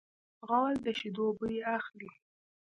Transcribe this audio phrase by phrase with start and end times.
[0.47, 2.09] غول د شیدو بوی اخلي.